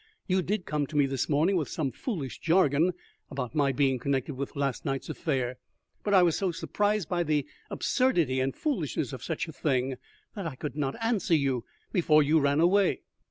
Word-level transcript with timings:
"You 0.25 0.41
did 0.41 0.65
come 0.65 0.87
to 0.87 0.95
me 0.95 1.05
this 1.05 1.29
morning 1.29 1.55
with 1.57 1.69
some 1.69 1.91
foolish 1.91 2.39
jargon 2.39 2.93
about 3.29 3.53
my 3.53 3.71
being 3.71 3.99
connected 3.99 4.33
with 4.33 4.55
last 4.55 4.83
night's 4.83 5.09
affair, 5.09 5.57
but 6.03 6.11
I 6.11 6.23
was 6.23 6.35
so 6.35 6.51
surprised 6.51 7.07
by 7.07 7.21
the 7.21 7.45
absurdity 7.69 8.39
and 8.39 8.55
foolishness 8.55 9.13
of 9.13 9.23
such 9.23 9.47
a 9.47 9.53
thing, 9.53 9.97
that 10.33 10.47
I 10.47 10.55
could 10.55 10.75
not 10.75 10.95
answer 11.01 11.35
you 11.35 11.65
before 11.93 12.23
you 12.23 12.39
ran 12.39 12.59
away." 12.59 13.01